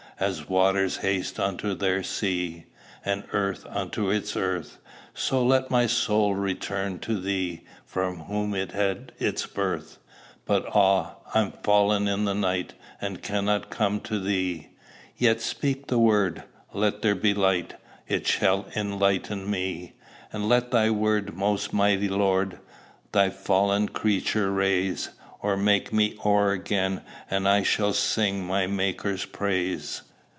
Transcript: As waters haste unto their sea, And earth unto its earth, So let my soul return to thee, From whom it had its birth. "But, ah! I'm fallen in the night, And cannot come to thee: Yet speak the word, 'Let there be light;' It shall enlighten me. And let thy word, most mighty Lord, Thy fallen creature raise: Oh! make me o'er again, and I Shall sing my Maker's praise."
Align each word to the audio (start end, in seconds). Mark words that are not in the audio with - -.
As 0.19 0.47
waters 0.47 0.97
haste 0.97 1.39
unto 1.39 1.73
their 1.73 2.03
sea, 2.03 2.65
And 3.03 3.23
earth 3.33 3.65
unto 3.67 4.11
its 4.11 4.37
earth, 4.37 4.77
So 5.15 5.43
let 5.43 5.71
my 5.71 5.87
soul 5.87 6.35
return 6.35 6.99
to 6.99 7.19
thee, 7.19 7.61
From 7.87 8.19
whom 8.25 8.53
it 8.53 8.71
had 8.71 9.13
its 9.17 9.47
birth. 9.47 9.97
"But, 10.45 10.63
ah! 10.75 11.15
I'm 11.33 11.53
fallen 11.63 12.07
in 12.07 12.25
the 12.25 12.35
night, 12.35 12.75
And 13.01 13.23
cannot 13.23 13.71
come 13.71 13.99
to 14.01 14.19
thee: 14.19 14.69
Yet 15.17 15.41
speak 15.41 15.87
the 15.87 15.97
word, 15.97 16.43
'Let 16.71 17.01
there 17.01 17.15
be 17.15 17.33
light;' 17.33 17.73
It 18.07 18.27
shall 18.27 18.67
enlighten 18.75 19.49
me. 19.49 19.93
And 20.31 20.47
let 20.47 20.69
thy 20.69 20.91
word, 20.91 21.35
most 21.35 21.73
mighty 21.73 22.09
Lord, 22.09 22.59
Thy 23.11 23.31
fallen 23.31 23.89
creature 23.89 24.51
raise: 24.51 25.09
Oh! 25.41 25.55
make 25.55 25.91
me 25.91 26.15
o'er 26.23 26.51
again, 26.51 27.01
and 27.27 27.49
I 27.49 27.63
Shall 27.63 27.93
sing 27.93 28.45
my 28.45 28.67
Maker's 28.67 29.25
praise." 29.25 30.03